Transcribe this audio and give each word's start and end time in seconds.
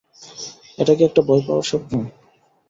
এটা 0.77 0.93
কি 0.97 1.03
একটা 1.05 1.21
ভয় 1.27 1.43
পাওয়ার 1.47 1.65
স্বপ্ন? 1.69 1.93